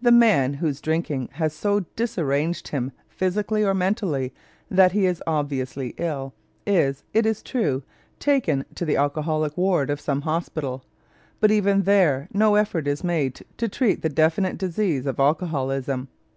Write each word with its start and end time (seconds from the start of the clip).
The 0.00 0.12
man 0.12 0.54
whose 0.54 0.80
drinking 0.80 1.30
has 1.32 1.52
so 1.52 1.80
disarranged 1.96 2.68
him 2.68 2.92
physically 3.08 3.64
or 3.64 3.74
mentally 3.74 4.32
that 4.70 4.92
he 4.92 5.04
is 5.04 5.20
obviously 5.26 5.94
ill 5.96 6.32
is, 6.64 7.02
it 7.12 7.26
is 7.26 7.42
true, 7.42 7.82
taken 8.20 8.64
to 8.76 8.84
the 8.84 8.94
alcoholic 8.94 9.56
ward 9.58 9.90
of 9.90 10.00
some 10.00 10.20
hospital, 10.20 10.84
but 11.40 11.50
even 11.50 11.82
there 11.82 12.28
no 12.32 12.54
effort 12.54 12.86
is 12.86 13.02
made 13.02 13.40
to 13.56 13.66
treat 13.68 14.02
the 14.02 14.08
definite 14.08 14.58
disease 14.58 15.06
of 15.06 15.18
alcoholism. 15.18 16.06